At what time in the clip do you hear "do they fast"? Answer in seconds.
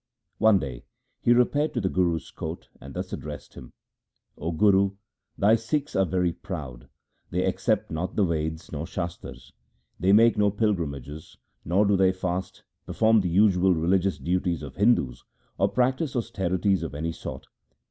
11.85-12.63